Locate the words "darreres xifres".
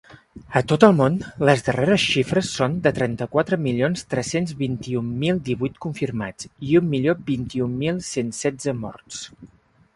1.67-2.49